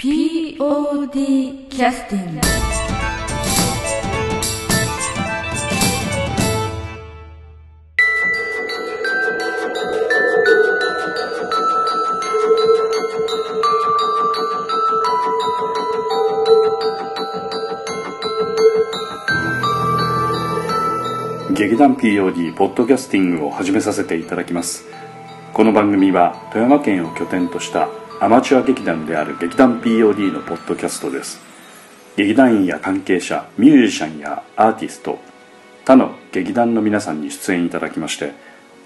[0.00, 2.40] POD キャスティング
[21.54, 24.86] 劇団 POD ポッドキャスティングを始めさせていただきます。
[25.52, 27.88] この番組は富山県を拠点とした
[28.20, 31.38] アマチュア劇団である劇団 POD のポッドキャストです。
[32.16, 35.20] 劇団員や関係者ミュージシャンやアーティスト
[35.84, 38.32] 他の劇団の皆さんに出演いただきまして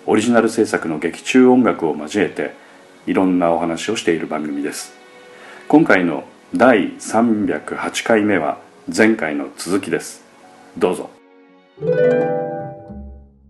[0.05, 2.53] オリジナル制作の劇中音楽を交えて
[3.07, 4.93] いろんなお話をしている番組です。
[5.67, 6.25] 今回の
[6.55, 8.59] 第308回目は
[8.95, 10.23] 前回の続きです。
[10.77, 11.09] どうぞ。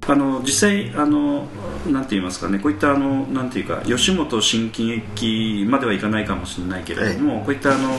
[0.06, 1.48] あの実際あの
[1.90, 7.90] なんて言いますかねこういったあのなんていうか吉本新喜劇まではいかないかもしれないけれども、こういったあの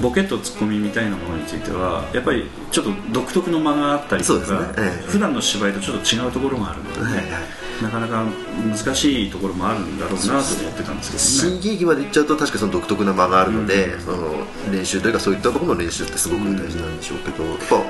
[0.00, 4.68] ボケとツッコミみたいなものについてはやっぱりちょっと独特の間があったりとか、ね。
[4.78, 5.06] ええ。
[5.06, 8.24] 普段の芝居とちょっと違うところがあるので、ねなかなか
[8.66, 11.52] 難しいところもあるんだろうなと思ってたんですけどね。
[11.52, 17.82] 新喜劇まで行っちゃうと確かにその独特な間があるので、その練習というかそういったところの練習ってすごく大事なんでしょうけど、やっぱ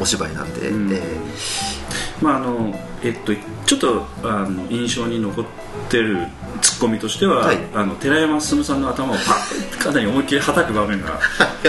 [0.00, 0.92] お芝居なんで、うん。
[0.92, 1.00] え。
[2.22, 3.32] まああのえっと、
[3.66, 5.44] ちょっとあの印象に残っ
[5.88, 6.26] てる
[6.60, 7.58] ツッコミとしては、はい。
[7.74, 11.18] あの寺山進さんの頭をパッかなり思いっきりはたく場面が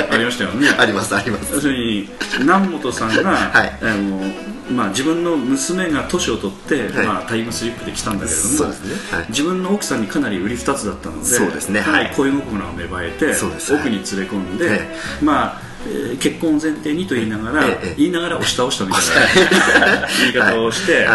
[0.10, 0.68] ありましたよね。
[0.68, 1.54] ー ありますあります。
[1.54, 3.78] 要するに南本さんが、 はい。
[3.82, 7.06] あのまあ、自分の娘が年を取って、はい。
[7.06, 8.78] まあ、タイムスリップで来たんだけれどもね。
[9.12, 9.26] はい。
[9.30, 11.82] 自分の奥さんにかなり売り二つだったのでそうですね。
[11.82, 12.14] かなりはい。
[12.16, 13.36] 恋心が芽生えて、
[13.74, 14.82] 奥に連れ込んで、はい
[15.22, 21.08] まあえー結婚を前提にと言いながら、ええ言いながら押し倒したみたいな 言い方をして、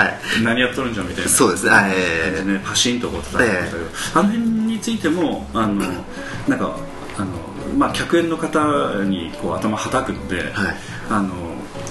[0.43, 1.65] 何やっとるんじゃんみたいなそうです。
[1.65, 1.93] ねはい。
[1.95, 3.77] えね、パシンとこう叩いてけど、
[4.15, 5.83] あの辺についてもあの
[6.49, 6.77] なんか
[7.17, 7.27] あの、
[7.79, 8.59] まあ、客演の方
[9.05, 10.77] にこう頭はたくので、はい。
[11.09, 11.29] あの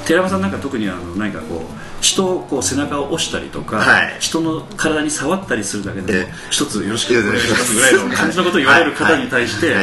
[0.06, 4.16] 寺山さんなんか特にあの何かこう人をこう背中を押したりとか、はい。
[4.20, 6.34] 人の体に触ったりするだけでもええ。
[6.52, 9.76] 一つよろしくお願いしますぐらいの感じのことを言われる方に対して、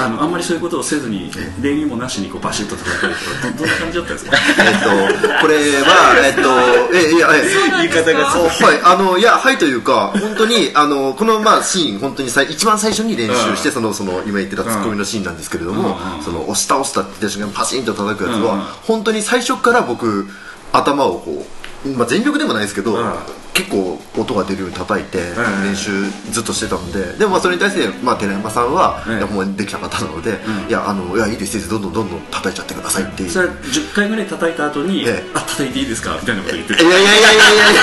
[0.00, 1.30] あのあんまりそういうことをせずに
[1.62, 4.36] 礼儀もなしにこうバシッと叩いたりとかどどんな感じだったんですか？
[4.64, 7.48] えっとこれは えっとえいやえ
[7.78, 8.42] 言い方がそう。
[8.68, 13.74] はいあのいやはいというか本当にあのこのまあシーン本当にさ一番最初に練習して、うん。
[13.74, 16.24] そのその今言ってたツッコミのシーンなんですけれども、うん。
[16.24, 18.60] その押し倒したって言った瞬間にパシンと叩くやつは、うん。
[18.86, 20.26] 本当に最初から僕
[20.72, 21.57] 頭をこう、
[21.96, 23.12] まあ、全力でもないですけど、うん。
[23.54, 25.22] 結構音が出るように叩いてん。
[25.64, 25.90] 練習
[26.30, 29.18] ずっとしてたのででもまあそれに対して、まあ、寺山さんは、うん。
[29.18, 33.30] いやほんまにできなかったので、いやあのいやいいですいいですどんどんどんどん叩いちゃってくださいっていう。
[33.30, 36.16] それは10回ぐらい叩いた後に、ええあ叩いていいですか？
[36.20, 37.76] みたいなこと言っていやいやいやいやいやい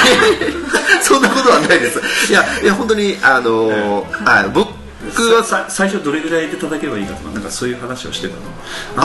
[0.96, 4.70] やそんなことはないですいやいや本当にあのーはい僕
[5.36, 8.42] はさ最初どれぐらいで叩けばいいかとかなんかそういう話をしてたの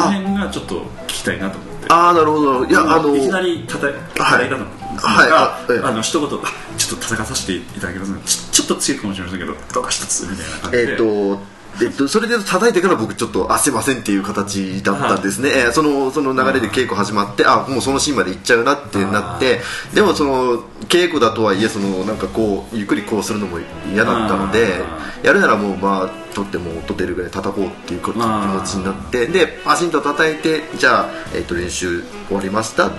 [0.06, 6.42] あの辺がちょっと聞きたいなと思ってああなるほどいやあのいきなり叩い叩いたのはいがあええあの一言あ
[6.76, 10.90] ちょっと叩かさせていただきますちちょっと強いかもしれませんけどどうか一つみたいな感じで。
[10.92, 19.60] えっ、とえっと、それで叩いてから僕ちょっとあすいませんっていう形だったんですね、えーそのその流れで稽古始まってあもうそのシーンまで行っちゃうなってなって
[19.94, 23.58] でもその稽古だとはいえそのなんかこうゆっくりこうするのも
[23.92, 24.80] 嫌だったので
[25.22, 32.90] やるならもうまあ取っても音出るぐらい叩こうっていうこ気持ちになってでパシンと叩いてじゃあ、えっと練習終わりました。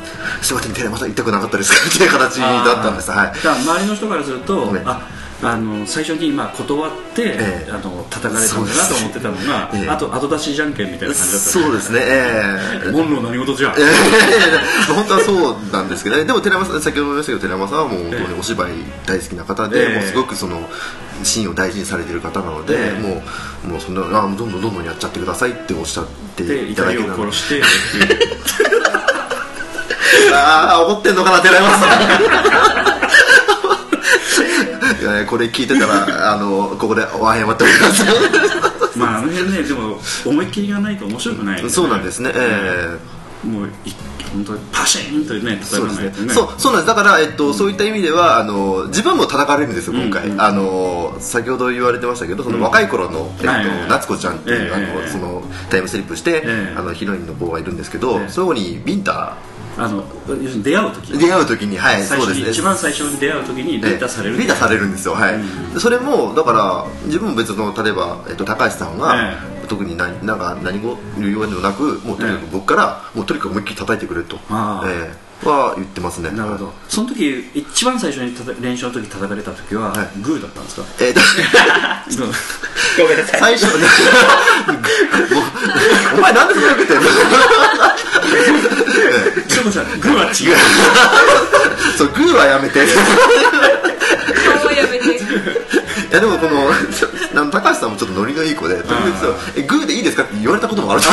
[0.41, 1.89] すいませんテレマさん痛くなかったですか？
[1.89, 3.11] っていう形だったんです。
[3.11, 3.31] はい。
[3.31, 5.07] 周りの人からすると、ねあ
[5.43, 7.71] あの最初にまあ断って、ええ。
[7.71, 9.89] あの叩かれたんだなと思ってたのが、ええ。
[9.89, 11.99] あと後出しじゃんけんみたいな感じだったそうですね。
[12.03, 12.91] ええ。
[12.91, 14.59] モンロー何事じゃん、いやいやいや
[14.93, 16.25] 本当はそうなんですけどね。
[16.25, 18.71] でも寺山さん先ほども言いましたけど寺山さんはもう本当にお芝居
[19.05, 19.95] 大好きな方で、ええ。
[19.95, 20.69] もうすごくその
[21.23, 22.99] シーンを大事にされてる方なので、ええ。
[22.99, 23.23] も
[23.65, 27.23] うもうそんなあどんどんどんどんやっちゃってくださいっておっしゃってでいただけたので。
[27.31, 27.63] 殺して
[30.33, 33.00] ああ怒ってんのかな寺山さん
[35.17, 38.03] いやこれ聞いてたら あのここでお謝っております。
[38.97, 42.97] まああの辺ねでも思いっきりがないと面白くない、そうなんですね、え
[43.43, 43.47] え。
[43.47, 43.93] もうい
[44.33, 46.01] 本当にパシーンとねそうですね。
[46.01, 46.33] 叩かないとね。
[46.33, 46.95] そうそうなんです。
[46.95, 50.41] だから、えっとそういった意味ではあの自分も叩かれるんですよ今回、うんうん。
[50.41, 54.73] あの先ほど言われてましたけどその若い頃の、えっと夏子ちゃんっていう、ええ。
[54.73, 56.75] あのええそのタイムスリップして、ええ。
[56.77, 58.29] あのヒロインの子がいるんですけど、ええ。
[58.29, 59.35] そこにビンタ
[59.83, 60.03] あの
[60.63, 62.45] 出会う時出会う時にはい最初に、そうです。
[62.45, 64.37] ね一番最初に出会う時にビンタされる。
[64.37, 65.39] ビンタされるんですよはい、
[65.79, 69.33] それもだから自分も別の例えば、えっと、高橋さんが、
[69.63, 74.87] え特に何なんか何語言うようでもなくもうとにかく僕から、もうとにかく思いっきり叩いてくれと、ああ。
[74.87, 76.29] ええは言ってますね。
[76.31, 76.73] なるほど。
[76.87, 79.91] その時一番最初に練習の時叩かれた時は、
[80.21, 80.85] グーだったんですか？
[80.99, 81.21] えっ、と
[83.01, 83.39] ごめんなさい。
[83.39, 83.87] 最初ね。
[86.17, 87.05] お前なんでそんなことやる
[89.47, 90.33] ちょっとグーは違う。
[91.97, 92.85] そうグーはやめて。
[92.85, 92.95] グー
[94.65, 95.21] はやめて。
[96.11, 96.67] いやでもこの
[97.41, 101.01] あの高橋さんもちょっとノリのいい子で時々「えグーでいいですか?」って言われたこともある。
[101.01, 101.05] し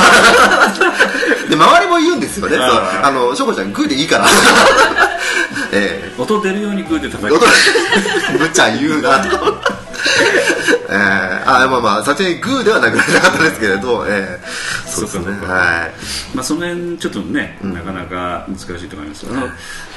[1.49, 2.67] で周りも言うんですよね「そう
[3.03, 4.27] あのしょこちゃんグーでいいから」
[5.71, 7.35] ええ、音出るようにグーで叩く。
[7.35, 7.47] 音
[8.41, 9.19] むちゃ言うな。
[9.19, 9.61] と
[10.91, 16.37] えー、あまあまあさすがにグーではなくなかったですけれど、えー、そうですねはい。
[16.37, 19.27] まあその辺ちょっとね、なかなか難しいと思います。
[19.31, 19.49] あの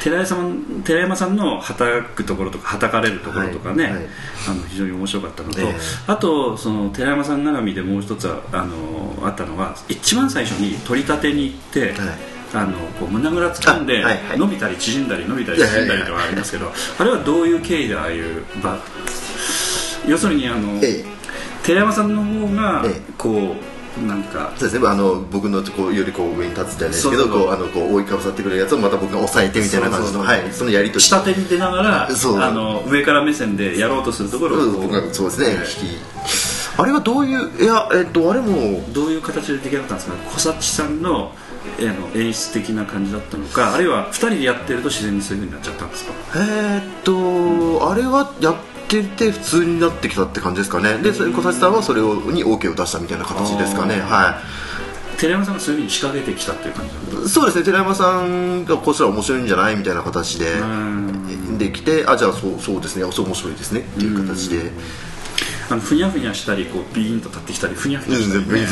[0.03, 3.93] 寺山さん寺山さんのはたくところとかはたかれるところとかね、はい。
[3.93, 4.03] はい。
[4.49, 5.75] あの非常に面白かったのと、ええ。
[6.07, 11.93] あとその寺山さん絡みでもう一つはあのあったのは一番最初に取り立てに行って、
[12.53, 14.03] あのこう胸ぐらつかんで、
[14.35, 18.77] 伸びたり縮んだり伸びたり縮んだりとかありますけどあれはどういう経緯でああいう場
[20.07, 21.05] 要するにあの、ええ。
[21.63, 23.01] 寺山さんの方がええ。
[23.17, 23.55] こ
[23.99, 31.01] うなんかそうですね、あの僕のこうよりこう上に立つじゃないですけどこうあのこう覆いかぶさってくれるやつをまた僕が抑えてみたいな感じのはい、そのやりとり。
[31.01, 35.47] 下手に出ながらあの上から目線でやろうとするところをそうですね、
[35.83, 36.01] 引き。
[36.77, 40.15] あれはどういういやえっとあれもどういう形で出来上がったんですか？
[40.31, 41.33] 小幸さんの
[41.77, 46.13] えーあの演出的な感じだったのかあるいは2人でやってると自然にそういうふうになっちゃったんですか？
[46.37, 48.55] えーっと、あれはやっ
[48.91, 50.97] てて普通になってきたって感じですかね。
[50.97, 54.01] で小幸さんはそれをに OK を出したみたいな形ですかね。
[54.01, 54.41] は
[55.17, 56.85] 寺山さんがそういうふうに仕掛けてきたっていう感
[57.23, 57.63] じそうですね。
[57.63, 61.57] 寺山さんがこうしたら面白いんじゃないみたいな形でん。
[61.57, 63.09] できてあじゃあそうそうですね。
[63.11, 64.71] そう面白いですねっていう形で
[65.71, 68.65] あのふにゃふにゃしたりこうビーンと立ってきたりふにゃふにゃしたり、うんね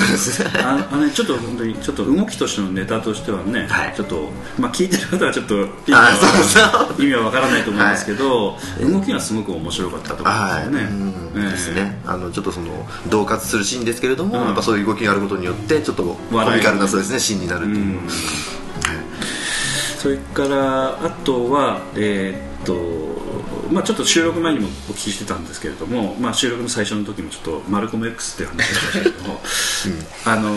[0.61, 3.95] ああのねちょっと本当にちょっと動きとしてのネタとしてはね、はい。
[3.95, 4.29] ちょっと
[4.59, 10.73] まあ聞いてる方はちょっと意味あはわからないと思うんですけど、動きがすごく面白かったと思はい、うん
[11.33, 11.81] ですよね。
[11.81, 12.01] ですね。
[12.05, 14.45] あのちょっとその恫喝するシーンですけれども、うん。
[14.47, 16.15] やっぱそういう動きがあることによってちょっとコ
[16.51, 18.09] ミカルなそうですねシーンになるっていう、うん。
[19.97, 22.73] それからあとはえーっと
[23.71, 29.39] まあちょっと収録前にもお聞きしてたんですけれども、まあ、収録の最初の時もちょっとマルコム X っていう話をしましたけれども、
[30.25, 30.51] あの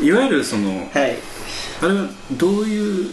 [0.00, 1.16] いわゆるそのはい。
[1.82, 3.10] あれはどういう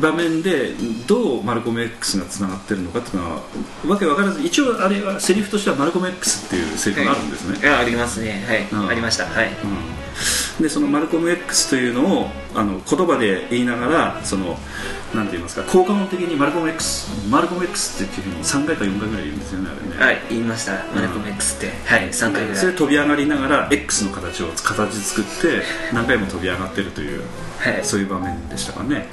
[0.00, 0.72] 場面で
[1.06, 3.42] どうマルコム X がつながってるのかっていうのは
[3.86, 8.44] わけわからず一応あれはセリフとしてはマルコム X っていうセリフがあるんですね、あありますね。
[8.46, 8.88] はい、うん。
[8.88, 9.24] ありました。
[9.24, 9.48] はい。
[9.48, 9.54] うん、
[10.60, 14.58] でそのマルコム X というのをあの言葉で言いながらその
[15.14, 20.72] なんて言いますか効果音的にマルコム X マルコム X っていうふうに3回か4回ぐらい言うんですよねあれね、はい言いました。
[20.94, 22.56] マルコム X って、はい3回ぐらい。
[22.56, 25.62] それで飛び上がりながら X の形を形作って
[25.92, 27.22] 何回も飛び上がってるという、
[27.58, 27.84] はい。
[27.84, 29.06] そういう場面でしたかね、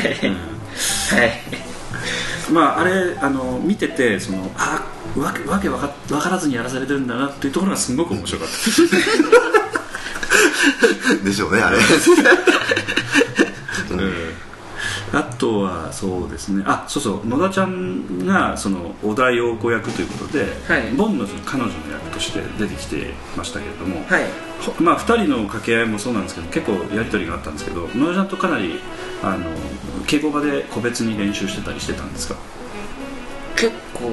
[0.00, 0.28] はい。
[2.48, 4.82] うん、まああれあの見ててそのあ
[5.16, 9.53] わけわけわかわからずにやらされてるんだなっていうところがすごく面白かった
[11.24, 11.78] でしょうねあれ。
[15.12, 16.64] あとはそうですね。
[16.66, 17.28] あそうそう。
[17.28, 20.90] 野田ちゃんがその小田陽子役ということで、はい。
[20.96, 24.24] ボンのその彼女の役として出てきてましたけれども、はい。
[24.60, 28.80] ほまあ、2人の掛け合いもそうなんですけど結構やり取りがあったんですけど野田ちゃんとかなり
[29.22, 29.44] あの
[30.06, 32.34] 稽古場で個別に練習してたりしてたんですか？
[33.56, 34.10] 結構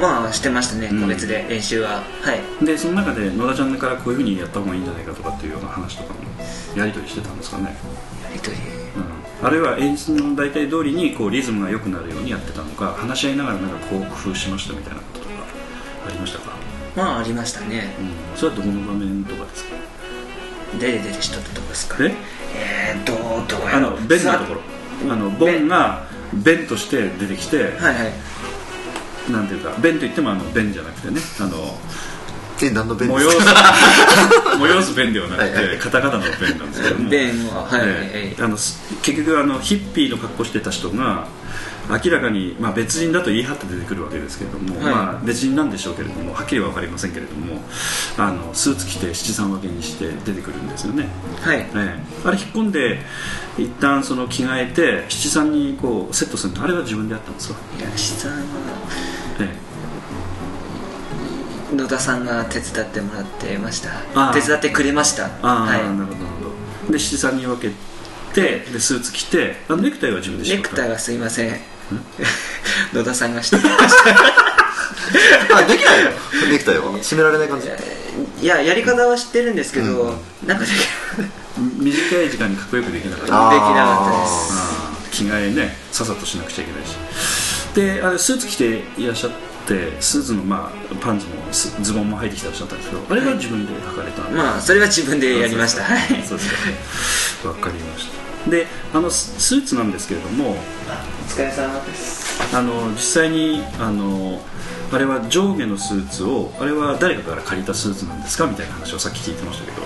[0.00, 1.02] まあしてましたねうん。
[1.02, 2.64] 個別で練習は、はい。
[2.64, 6.20] でその中で野田ちゃんからこういうふうにやった方がいいんじゃないかとかっていうような話とかも
[6.76, 7.76] やり取りしてたんですかね、
[8.24, 8.56] やりとり。
[8.56, 15.32] うん、あるいは演出の大体通りにこうリズムが良くなるようにやってたのか話し合いながらなんかこう工夫しましたみたいなこととか
[16.08, 16.56] ありましたか、
[16.96, 17.94] まあありましたね。
[18.00, 19.70] うん、それはどこの場面とかですか？
[20.78, 21.96] 出て出る人ってとこですか？
[22.04, 22.14] え？
[22.54, 23.16] えー、どう
[23.48, 24.60] どうやあのベンのところ。
[25.12, 28.12] あのボンがベンとして出てきて、はいはい
[29.32, 31.78] なんていうかベンと言ってもあのベンじゃなくてねあの
[32.62, 33.74] え何の弁ですか？
[34.58, 34.94] 催す。
[34.96, 35.78] 弁ではなくてはいはい。
[35.78, 37.08] カタカナの弁なんですけども。
[37.08, 41.26] ベンははいはいはい、ええあのす結局あのヒッピーの格好してた人が
[41.88, 44.94] 明らかに、まあ、別人だと言い張って出てくるわけですけれども、はい。
[44.94, 47.62] まあ、別人なんでしょうけれどもはっきりは分かりませんけれども
[48.18, 51.08] あのスーツ着て七三分けにして出てくるんですよね、
[51.40, 51.58] はい。
[51.58, 51.98] ええ。
[52.24, 53.00] あれ引っ込んで
[53.58, 59.19] 一旦その着替えて七三にこうセットするのあれは自分でやったんですか、いや下はえ
[61.72, 64.32] 野田さんが手伝ってもらってました。
[64.32, 65.26] 手伝ってくれました。
[65.26, 66.44] えああ、はいなるほどなるほ
[66.88, 66.92] ど。
[66.92, 67.70] で七三に分け
[68.34, 71.60] てでスーツ着てあネクタイは自分でネクタイははすいません。
[72.92, 73.76] 野田さんがしてました。
[75.56, 76.10] あできないよ
[76.50, 76.84] ネクタイは？
[76.98, 77.68] 締められない感じ？
[78.42, 80.02] いややり方は知ってるんですけど、
[80.42, 80.48] うん。
[80.48, 80.74] なんかでき
[81.78, 83.26] 短い時間にかっこよくできなかった。
[83.26, 84.26] できなかったで
[85.16, 85.22] す。
[85.24, 86.96] 着替えねさっさとしなくちゃいけないし。
[87.74, 89.36] であれスーツ着ていらっしゃって
[90.00, 94.22] スーツの、まあ、パンツもスズボンも履いてきてらっしゃったんですけどあれは自分で履かれた。
[94.22, 95.84] んでまあそれは自分でやりました。
[95.84, 96.22] はい。
[96.22, 98.08] そうですかわかりまし
[98.44, 98.50] た。
[98.50, 100.54] であのススーツなんですけれどもお
[101.28, 102.42] 疲れ様です。
[102.54, 104.40] あの実際にあの
[104.92, 108.46] あれは上下のスーツをあれは誰かから借りたスーツなんですか？
[108.46, 109.82] みたいな話をさっき聞いてましたけど、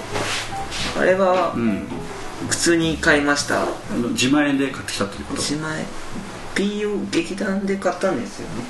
[1.01, 1.87] あれはうん、
[2.49, 3.65] 普通に買いました。
[3.65, 3.67] あ
[4.01, 5.85] の自前で買ってきたということ？1枚
[6.55, 8.65] PO 劇団で買ったんですよね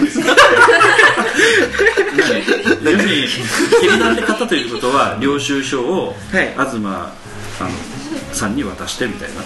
[0.00, 0.20] 要す。
[2.82, 3.26] るに
[3.82, 7.70] 劇団で買ったということは領収書をはい東あの
[8.32, 9.42] さんに渡してみたいな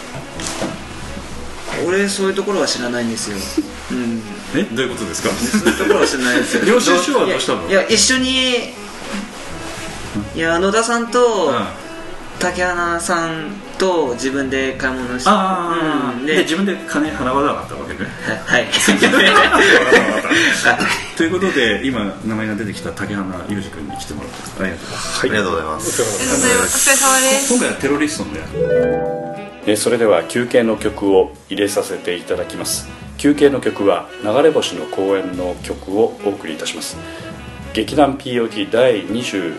[1.87, 3.37] 俺そういうところは知らないんですよ
[3.90, 4.23] うん
[4.54, 8.30] えどういうことですかそういうところは知らないですよ領収書はどうしたのいやいや一緒に
[10.35, 11.83] いや野田さんとうん
[12.44, 15.30] 竹花さんと自分で買い物して。
[15.30, 16.26] ああ、うん。
[16.26, 18.00] で自分で金払わなかったわけね。
[18.44, 18.66] はい。
[21.16, 24.56] ということで今名前が出てきた竹花裕二君に来てもらってます。
[24.60, 24.64] あ
[25.24, 26.02] りがとうございます。
[26.02, 26.90] ありがとうございます。
[26.90, 27.54] お疲れ様です。
[27.54, 28.46] 今回はテロリストの役
[29.66, 32.86] えそれでは休憩の曲を入れさせていただきます。
[33.16, 36.98] 休憩の曲は流れ星の公演の曲をお送りいたします。
[37.72, 39.54] 劇団 POD 第25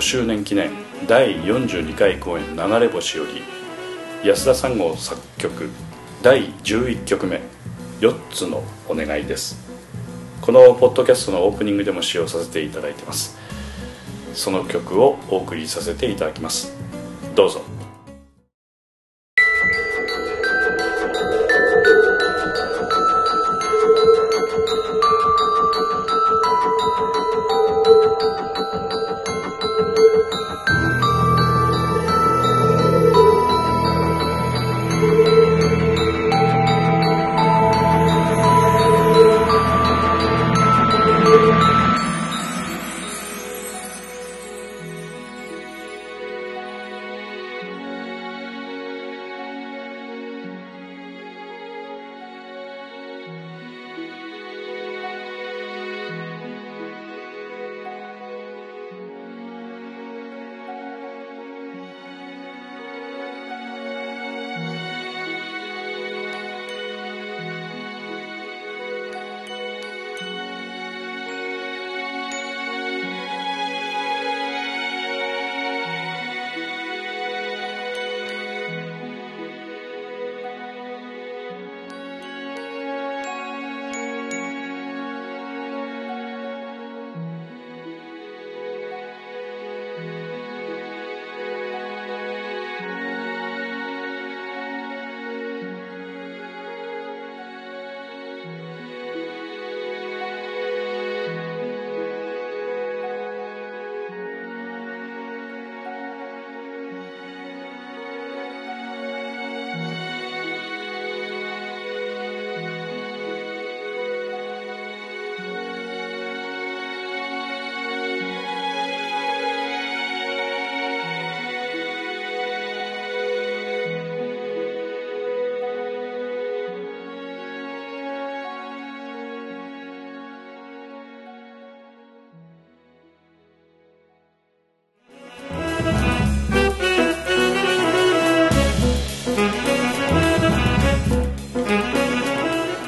[0.00, 0.70] 周年記念
[1.08, 3.42] 第42回公演流れ星より
[4.28, 5.68] 安田三号作曲
[6.22, 7.40] 第11曲目
[8.00, 9.58] 「4つのお願い」です。
[10.40, 13.36] このポッドキャストのオープニングでも使用させていただいてます。
[14.32, 16.72] その曲をお送りさせていただきます。
[17.34, 17.81] どうぞ。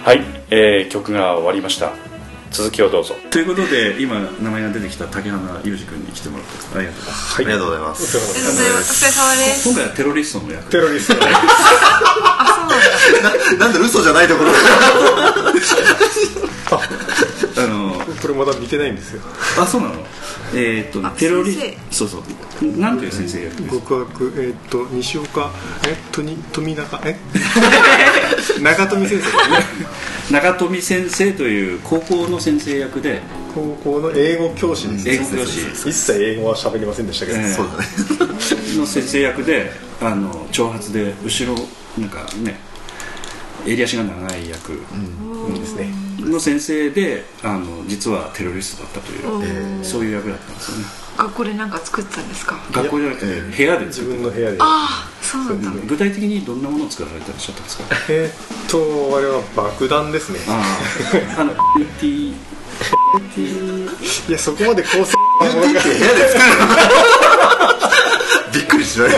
[0.05, 0.21] はい、
[0.51, 1.95] えー曲が終わりました。
[2.51, 3.15] 続きをどうぞ。
[3.31, 6.77] ということで今名前が出てきた竹花裕二君に来てもらってます。
[6.77, 7.39] ありがとうございます。
[7.39, 8.03] ありがとうございます。
[8.05, 9.67] お疲れ様です。
[9.67, 10.71] 今回はテロリストの役。
[10.71, 11.15] テロリスト
[13.59, 13.79] なんだ。
[13.81, 14.51] 嘘じゃないところ
[17.57, 19.23] あのこれまだ見てないんですよ。
[19.59, 19.95] あそうなの？
[20.55, 22.23] えーっとテロリ先そうそう。
[22.79, 25.51] なんていう先生役です極悪えーっと西岡
[25.87, 27.17] えとに富永え？
[28.63, 29.87] 中富先生ですね。
[30.31, 33.21] 中富先生という高校の先生役で。
[33.55, 35.09] 高校の英語教師です。
[35.09, 35.61] 英語教師。
[35.89, 37.53] 一切英語は喋りませんでしたけど、ええ。
[37.53, 37.89] そうだね。
[38.77, 39.71] の先生役で
[40.01, 41.61] あの長髪で後ろ
[41.97, 42.59] なんかね
[43.67, 44.79] 襟足が長い役で
[45.67, 45.93] すね。
[46.21, 50.85] の先生であの実はテロリストだったという、えーそういう役だったんですよね。
[51.17, 52.57] 学校でなんか作ってたんですか？
[52.73, 54.57] 学校じゃなくてえ部屋で自分の部屋で。
[54.61, 55.71] ああそうなんだ。
[55.87, 60.39] 具体的にどんなものを作られてらっしゃったんですかえーっとあれは爆弾ですね。
[60.49, 60.63] あ
[61.39, 61.55] あ あの
[62.01, 62.35] T い
[64.33, 65.15] やそこまで構成
[65.69, 65.95] びっくり
[68.95, 69.11] しない。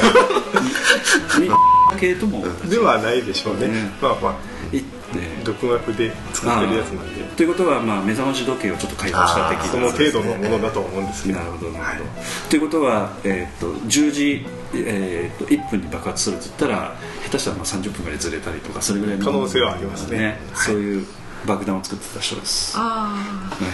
[1.40, 4.76] み系ともではないでしょうね、ねまあまあ。
[4.76, 5.42] いね。
[5.44, 7.22] 独学で作ってるやつなんで。
[7.36, 11.38] ということは、まあ、目覚まし時計をちょっと改造した的なその程度のものだと思うんですけど。
[11.38, 12.10] なるほどなるほど、
[12.50, 20.24] ということは、えー、と10時、えー、と1分に爆発するって言ったら下手したらまあ30分ぐらいずれたりとかそれぐらいの可能性はありますね。
[20.24, 20.36] はい。
[20.54, 21.06] そういう
[21.46, 23.14] 爆弾を作ってた人です、あ
[23.60, 23.68] ね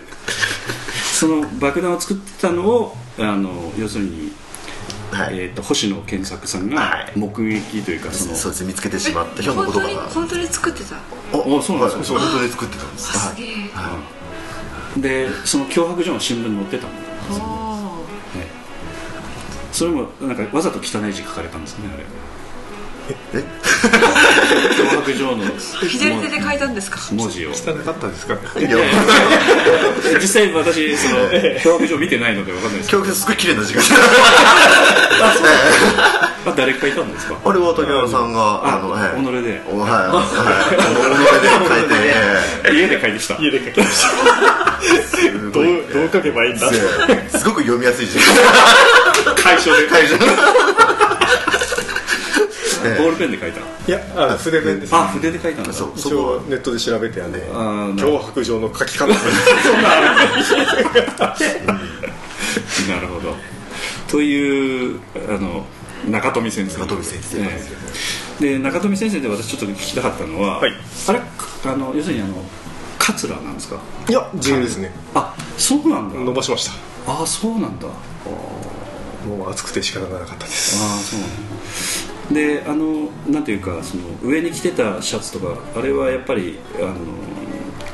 [1.14, 4.32] その爆弾を作ってたのをあの要するに、
[5.24, 7.12] はい、えー、と星野健作さんがはい。
[7.18, 10.10] 目撃というか、そのそうですね見つけてしまったあひょんな本当にことが。
[10.10, 10.96] 本当に作ってた？
[11.38, 12.18] おそうなんですか？
[12.18, 13.18] はい本当に作ってたんです。
[13.18, 13.32] はい。
[13.32, 13.34] あ
[14.94, 15.26] すげえ。
[15.26, 16.96] でその脅迫状の新聞に載ってたんだ
[17.30, 17.98] あ
[18.34, 18.46] ね
[19.72, 22.04] それもなんかわざと汚い字書かれたんですねあれ。
[23.34, 23.44] え
[23.82, 25.48] 脅迫状のあ
[25.86, 26.98] 左手で書いたんですか？
[27.12, 28.36] 文字を汚かったですか？
[30.20, 33.02] 実際私その脅迫状見てないので分かんないですけど。
[33.02, 33.82] 教育すごい綺麗な時間。
[36.46, 37.36] あ誰かいたんですか？
[37.44, 39.60] あれは竹原さんがああのはい己で。
[39.68, 41.94] おはいはい 己で書いて
[42.70, 43.34] え家で書いてきた。
[43.40, 44.08] 家で書きました
[45.52, 46.70] どうどう書けばいいんだ？
[46.70, 48.24] すごく読みやすい時間。
[49.42, 49.86] 解消で。
[49.88, 50.06] 会
[52.94, 54.94] 社ボールペンで書いたいやあ筆ペンです。
[54.94, 59.06] あ筆で書いたんだそう一応ネットで調べてあんであーな脅迫状の書き方。
[62.88, 63.34] なるほど。
[64.08, 65.64] というあの
[66.08, 66.78] 中富先生。
[66.80, 67.64] 中富先生え
[68.40, 68.52] え。
[68.54, 70.72] で中富先生で私ちょっと聞きたかったのは、はい。
[71.08, 71.20] あれ
[71.64, 72.34] あの要するにあの
[72.98, 73.80] 桂なんですか？
[74.08, 74.92] いや自由ですね。
[75.14, 76.18] あそうなんだ。
[76.20, 76.72] 伸ばしました。
[77.22, 77.86] あそうなんだ。
[79.26, 80.76] もう暑くて仕方がなかったです。
[80.82, 81.34] ああそうなんだ
[82.30, 86.96] であのなんていうかその上に着てたシャツとかあれはやっぱりあの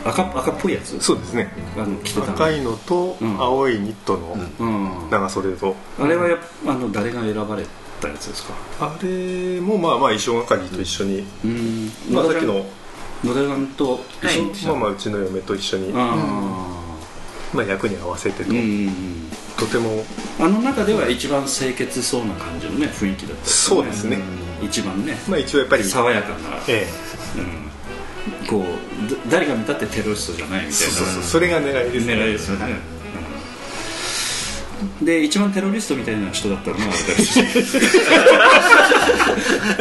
[0.05, 0.99] 赤赤っぽいやつ？
[1.01, 1.53] そうですね。
[1.77, 2.33] あの着てたの？
[2.33, 3.41] 赤いのとうん。
[3.41, 5.77] 青いニットのうん、長袖と。
[6.01, 7.65] あれはやあの誰が選ばれ
[8.01, 8.55] たやつですか？
[8.81, 11.25] あれもまあまあ衣装係と一緒に。
[11.45, 11.91] うん。
[12.11, 12.65] まあさっきの。
[13.23, 14.43] 野田さんと一緒？
[14.43, 15.93] にまあまあうちの嫁と一緒に。
[15.95, 16.17] あ
[17.55, 18.51] まあ役に合わせてと。
[18.51, 19.31] あうんうんうん
[19.67, 20.05] とても。
[20.41, 23.43] あの中では一番清潔そうな感じのね雰囲気だった。
[23.43, 24.19] ですよそうですね。
[24.63, 25.17] 一番ね。
[25.29, 26.37] まあ一応やっぱり爽やかな、
[26.69, 26.87] え
[27.37, 28.63] うん、こう
[29.11, 30.87] だ誰が見たってテロリストじゃないみたいな。
[30.87, 31.23] えそうそうそう。
[31.23, 32.15] それが狙いですね。
[32.15, 32.77] 狙いですよね、
[35.01, 35.07] うん。
[35.07, 37.41] で一番テロリストみたいな人だったのが私。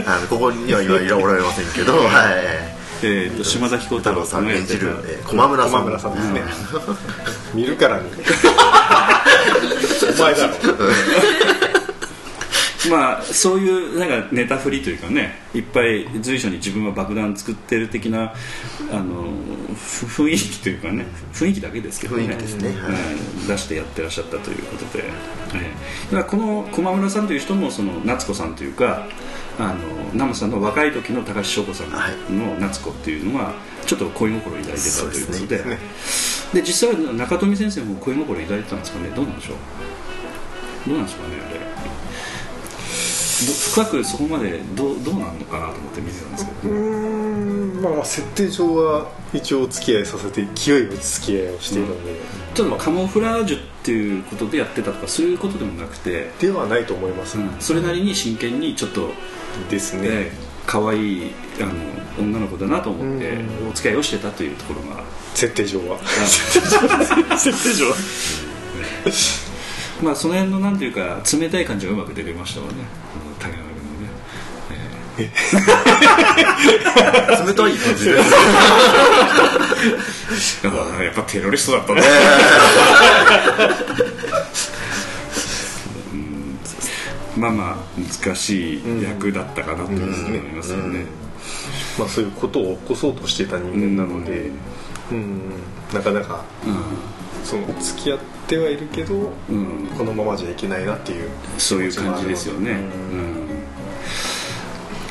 [0.06, 1.98] あのここにはいらおられませんけど。
[1.98, 2.06] はい。
[3.04, 4.94] えーと島田彦太太郎さんん演じる
[5.26, 6.44] 駒村さ駒ん村さんですね。
[7.56, 8.06] 見るからに
[10.18, 10.56] お前だろ。
[12.90, 18.34] まあそういうなんかネタ振りというかねいっぱい随所に自分は爆弾作ってる的な
[18.92, 19.32] あの
[19.76, 22.28] ふ雰囲気というかね雰囲気だけですけどね。
[22.28, 23.48] はいうん。
[23.48, 25.10] 出してやってらっしゃったということで、え
[25.54, 25.72] え
[26.06, 29.08] だからこの駒村さんという人もその夏子さんというか
[29.60, 29.78] あの
[30.14, 33.54] ナムさんの若い時の高橋翔子さんの夏子っていうのが
[33.86, 35.58] ちょっと恋心を抱いてたということで。
[35.60, 35.78] そう
[36.54, 39.10] で実際は中富先生も恋心を抱いてたんですかね？
[39.10, 40.90] どうなんでしょう？
[40.90, 41.60] どうなんですかねあれ。
[41.60, 52.16] ど深くそこまでどうどうなんのかなと思って見てたんですけど、うーんまあまあ設定上は一応お付き合いさせて勢いの付き合いをしているので、
[52.54, 57.50] ちょっとカモフラージュっていうことでやってたとかそういうことでもなくて、ではないと思います、うん。
[57.60, 59.10] それなりに真剣にちょっと
[59.72, 60.32] ですね、ね
[60.66, 61.74] 可愛いあの
[62.20, 63.70] 女の子だなと思ってうん。
[63.70, 65.04] お付き合いをしてたというところが。
[65.34, 65.98] 設定上は。
[66.02, 66.06] あ。
[67.38, 67.96] 設定上は。
[70.02, 72.74] まあその辺のなんていうか冷たい感じがうまく出てましたわね。
[73.14, 74.02] あの竹中君の
[75.18, 75.22] ね。
[77.46, 78.12] 冷たい感じで。
[78.12, 78.18] や
[81.12, 82.02] っぱテロリストだったね
[87.42, 91.06] まあまあ難しい役だったかなというふうに思いますよね、
[91.98, 94.52] まあそういうことを起こそうとしていた人間なので
[95.12, 95.42] うん
[95.94, 96.46] なかなか
[97.44, 99.82] その付き合ってはいるけどうん。
[99.98, 102.72] このままじゃいけないなっていうそういう感じですよね、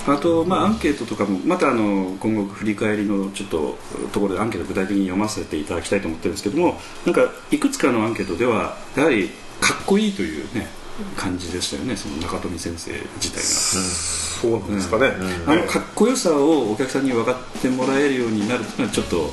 [0.07, 3.79] うん、あと、まあ、アンケートとかもまたあの今後振り返りのちょっと
[4.13, 10.69] ところでアンケート具体的に読ませていただきたいと思ってるんですけどもなんかいくつかのアンケートではやはりかっこいいというね
[11.17, 13.41] 感じでしたよねその中富先生自体が。
[13.43, 15.13] そうなんですかね、
[15.47, 19.31] あのかっこよさをお客さんに分かってもらえるようになるというのはちょっと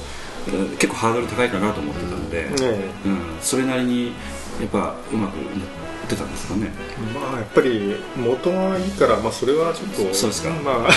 [0.48, 2.50] えー結構ハードル高いかなと思ってたので、ね
[3.06, 4.08] うん、それなりに
[4.60, 6.72] やっぱうまくいってたんですかね。
[7.14, 10.50] まあやっぱり元がいいからまあそれはちょっとそうですか。
[10.64, 10.90] まあ。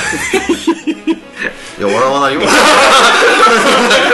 [1.79, 2.41] いや笑わないよ。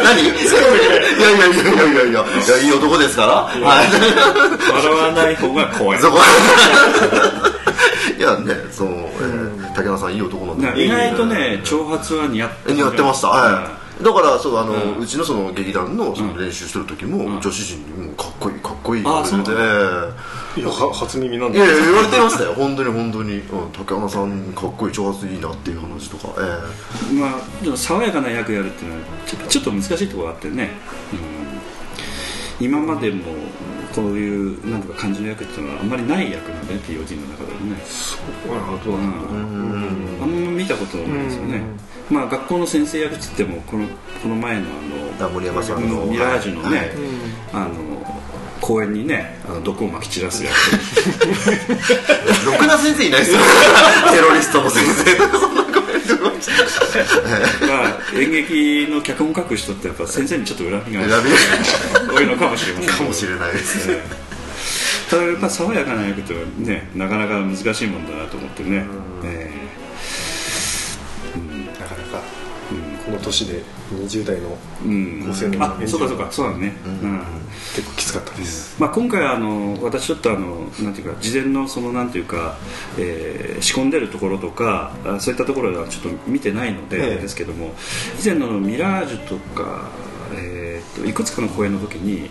[0.04, 0.22] 何？
[0.22, 3.32] いやいやいやいやいやいやいやいい男ですから。
[3.66, 3.88] はい
[4.72, 5.98] 笑わない方が怖い。
[5.98, 6.18] そこ。
[8.18, 10.66] いやねその、えー竹山さんいい男なんで。
[10.66, 18.55] な意外とね長髪は似合って似合ってました、はいだからそうあの、ううんちのその劇団のその練習してる時も、女子陣にもうかっこいい
[18.86, 19.52] こいいあそうなんで
[20.60, 22.54] いやは初耳なんいでやいや言われてましたよ。
[22.54, 30.70] 本当に本当に、うん、竹山さんかっこいい長髪いいなっていう話とか、えまあでも爽やかな役やるっていうのはちょちょっと難しいところがあってね、
[32.60, 33.24] うん、今までも
[33.94, 37.76] こういうなんとか感じの役っていうのはあんまりない役なんでね POD の中でもね、
[38.48, 40.22] あどうなんだろうん。
[40.22, 41.60] あんま見たことないですよね、
[42.10, 43.86] まあ学校の先生役っつってもこの
[44.22, 44.66] この前の
[45.18, 46.90] あのあ森山さんのミラージュのね、はい。
[47.52, 47.96] あの
[48.60, 50.54] 公園にねあの毒をまき散らす役
[52.46, 53.38] ろくな先生いないですよ。
[54.12, 55.46] テロリストの先生。
[57.66, 61.02] まあ演劇の脚本書く人ってやっぱ先生にちょっと恨みが
[62.12, 64.00] 多いのかもしれませんかもしれないですね。
[65.10, 68.84] ただやっぱ爽やかな役ってねなかなか難しいもんだなと思ってね、
[69.24, 69.85] えな
[73.10, 75.20] の年で20代のえうん。
[75.22, 76.28] 高青年のあそうかそうか。
[76.30, 77.20] そうだね、うん。
[77.74, 82.56] 結構きつかったです、まあ、今回あの私ちょっとあのなんていうか事前のそのなんていうか、
[82.98, 87.16] えー仕込んでるところとかあそういったところはちょっと見てないので、ええ。
[87.16, 87.74] ですけども
[88.20, 89.88] 以前のミラージュとか、
[90.96, 92.30] といくつかの公演の時に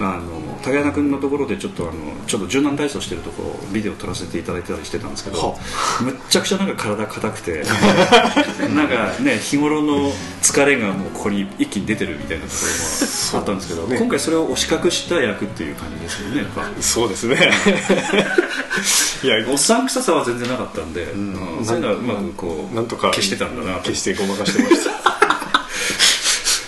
[0.00, 1.92] あの竹山君のところでちょっとあの
[2.26, 5.56] ちょっと柔軟体操してるところをビデオ撮らせていただいてたりしてたんですけどは
[6.02, 7.62] むっちゃくちゃなんか体硬くて
[8.74, 12.56] なんかね日頃の疲れがもうここに一気に出てるみたいなとこ
[13.32, 16.66] ろもあったんですけどね今回それを押し隠した役っていう感じですよねやっぱ。
[16.80, 17.36] そうですね。
[19.22, 21.64] いやおっさん臭さは全然なかったんで、うん。
[21.64, 23.84] そういうのはうまくこうなんとか消してたんだなと。
[23.86, 25.15] 消してごまかしてました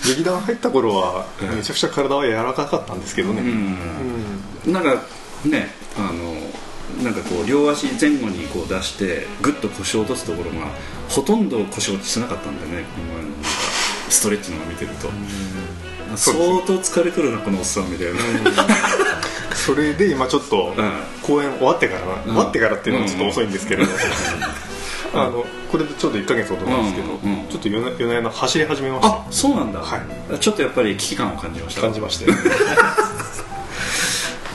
[0.09, 4.73] 劇団入った頃はめちゃくちゃ体は柔らかかったんですけどね、うん。
[4.73, 5.03] なんか
[5.45, 10.67] ねあのなんかこう両足前後にこう出してグッと腰を落とすところが
[11.09, 13.47] ほとんど腰落ちしなかったんでねこの前のなんか
[14.09, 15.07] ストレッチのを見てると、
[16.15, 18.19] 相当疲れとるなこのおっさんみたいな、
[19.53, 20.91] それで今ちょっとうん。
[21.21, 23.91] 公演終わってからな、終わってからっていうのはちょっと遅いんですけれど、
[25.13, 29.15] あのこれでちょうど1か月ほどなんですけど、うんうんちょっと夜な夜な走り始めました。
[29.15, 30.39] あそうなんだ、はい。
[30.39, 31.81] ちょっとやっぱり危機感を感じました。
[31.81, 32.25] 感じまして。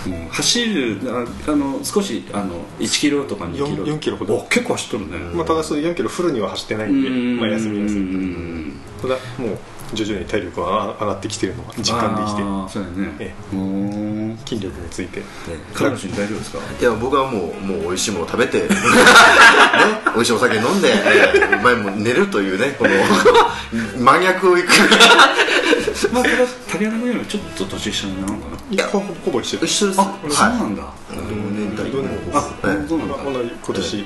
[0.07, 0.29] うん。
[0.29, 3.67] 走るああの少しあの1キロとか2キロ。
[3.67, 4.37] 4 4キロほど。
[4.37, 8.73] お結構走っとるね、まあ、ただその4キロフルには走ってないんで、まあ、休み休み。
[9.03, 9.59] ただもう
[9.93, 12.43] 徐々に体力が上がってきてるのが実感できて。
[12.43, 13.17] ああそうやね。
[13.21, 13.59] えうー。
[13.59, 15.23] ん筋力もついて。
[15.75, 16.59] 彼女に大丈夫ですか？
[16.81, 18.69] いや僕はもうもう美味しいもの食べて、 ね、
[20.15, 22.91] 美味しいお酒飲んで、えー前も寝るというねこの
[23.99, 24.69] 真逆をいく。
[26.13, 28.39] まあこれは竹山君よりちょっと年下なのかな？
[28.71, 29.85] いやほぼほぼ一緒です。
[29.85, 30.01] 一緒です。
[30.01, 32.19] あそうはなんだ、い、同年代同年
[33.33, 34.05] 代今年、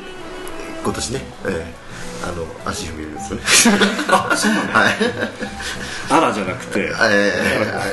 [0.85, 1.88] 今年ね、えー
[2.23, 3.33] あの足踏み入れです
[3.69, 3.81] よね。
[4.09, 4.79] あそうなんだ。
[4.81, 4.97] はい。
[6.11, 6.81] あらじゃなくて。
[6.81, 6.87] えー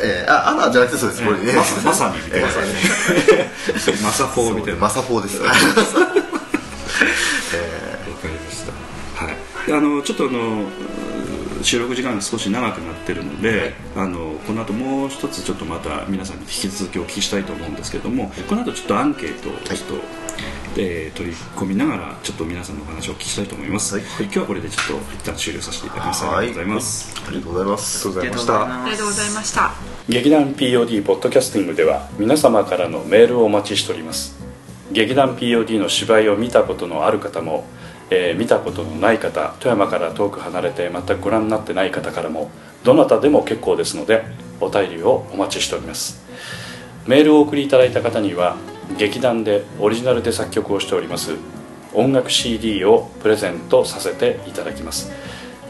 [0.04, 1.24] えーああらじゃなくてそうです。
[1.24, 1.54] これね。
[1.54, 2.48] まさまさにみたいな。
[2.48, 2.52] え
[4.04, 4.80] マサフォーみたいな。
[4.80, 5.38] マサフォーです。
[5.42, 5.74] わかりま
[8.52, 8.72] した。
[9.26, 9.36] はい。
[9.68, 10.66] であのちょっとあの
[11.62, 19.96] 収録時間が少し長くなってるので、あのこの後もう一つちょっとまた皆さんに引き続きお聞きしたいと思うんですけれども、この後ちょっとアンケートをちょっと、
[20.78, 23.96] えー取り込みながらちょっと皆さんのお話をお聞きしたいと思います。
[23.96, 26.26] はい今日はこれでちょっと一旦終了させていただきます。
[26.26, 27.16] ありがとうございます。
[27.28, 29.72] ありがとうございますありがとうございましたありがとうございました
[30.10, 34.36] 劇団 POD ポッドキャスティングでは皆様からのメールをお待ちしております
[34.92, 37.66] 劇団 POD の芝居を見たことのある方も、
[38.12, 42.52] えー見たことのない方富山から遠く離れて全くご覧になってない方からも
[42.84, 44.24] どなたでも結構ですので
[44.62, 46.24] お便りをお待ちしております
[47.08, 48.58] メールをお送りいただいた方には
[48.98, 51.36] 劇団でオリジナルで作曲をしております。
[51.94, 55.12] 音楽 CD をプレゼントさせていただきます。